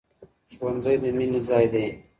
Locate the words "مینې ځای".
1.17-1.65